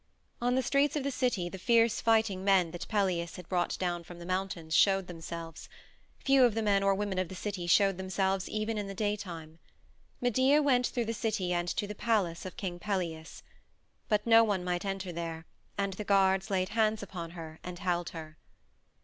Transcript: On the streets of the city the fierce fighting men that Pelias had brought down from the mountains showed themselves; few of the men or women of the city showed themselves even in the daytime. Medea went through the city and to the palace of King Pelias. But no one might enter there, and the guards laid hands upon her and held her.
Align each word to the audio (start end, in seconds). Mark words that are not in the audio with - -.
On 0.41 0.55
the 0.55 0.63
streets 0.63 0.95
of 0.95 1.03
the 1.03 1.11
city 1.11 1.47
the 1.47 1.59
fierce 1.59 2.01
fighting 2.01 2.43
men 2.43 2.71
that 2.71 2.87
Pelias 2.87 3.35
had 3.35 3.47
brought 3.47 3.77
down 3.77 4.03
from 4.03 4.17
the 4.17 4.25
mountains 4.25 4.73
showed 4.73 5.05
themselves; 5.05 5.69
few 6.17 6.43
of 6.43 6.55
the 6.55 6.63
men 6.63 6.81
or 6.81 6.95
women 6.95 7.19
of 7.19 7.27
the 7.29 7.35
city 7.35 7.67
showed 7.67 7.99
themselves 7.99 8.49
even 8.49 8.79
in 8.79 8.87
the 8.87 8.95
daytime. 8.95 9.59
Medea 10.19 10.59
went 10.59 10.87
through 10.87 11.05
the 11.05 11.13
city 11.13 11.53
and 11.53 11.67
to 11.67 11.85
the 11.85 11.93
palace 11.93 12.47
of 12.47 12.57
King 12.57 12.79
Pelias. 12.79 13.43
But 14.09 14.25
no 14.25 14.43
one 14.43 14.63
might 14.63 14.85
enter 14.85 15.11
there, 15.11 15.45
and 15.77 15.93
the 15.93 16.03
guards 16.03 16.49
laid 16.49 16.69
hands 16.69 17.03
upon 17.03 17.29
her 17.37 17.59
and 17.63 17.77
held 17.77 18.09
her. 18.09 18.39